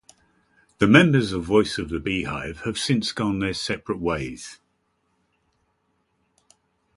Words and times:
The 0.79 0.87
members 0.87 1.31
of 1.31 1.43
Voice 1.43 1.77
of 1.77 1.89
the 1.89 1.99
Beehive 1.99 2.61
have 2.61 2.75
since 2.79 3.11
gone 3.11 3.37
their 3.37 3.53
separate 3.53 3.99
ways. 3.99 4.59